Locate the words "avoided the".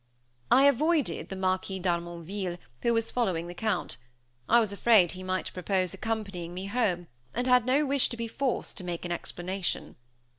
0.63-1.35